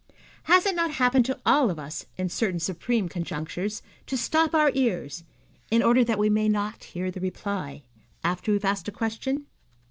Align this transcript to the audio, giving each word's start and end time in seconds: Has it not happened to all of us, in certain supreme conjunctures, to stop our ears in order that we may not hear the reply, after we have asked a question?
Has 0.45 0.65
it 0.65 0.73
not 0.75 0.93
happened 0.93 1.25
to 1.27 1.39
all 1.45 1.69
of 1.69 1.77
us, 1.77 2.07
in 2.17 2.27
certain 2.29 2.59
supreme 2.59 3.07
conjunctures, 3.07 3.83
to 4.07 4.17
stop 4.17 4.55
our 4.55 4.71
ears 4.73 5.23
in 5.69 5.83
order 5.83 6.03
that 6.03 6.17
we 6.17 6.27
may 6.27 6.49
not 6.49 6.83
hear 6.85 7.11
the 7.11 7.19
reply, 7.21 7.83
after 8.23 8.49
we 8.51 8.55
have 8.55 8.65
asked 8.65 8.87
a 8.87 8.91
question? 8.91 9.45